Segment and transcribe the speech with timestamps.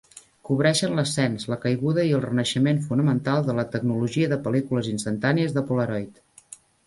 [0.47, 5.67] Cobreix l'ascens, la caiguda i el renaixement fonamental de la tecnologia de pel·lícules instantànies de
[5.69, 6.19] Polaroid.